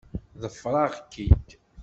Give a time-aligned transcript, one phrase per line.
[0.41, 1.47] Ḍefreɣ-k-id.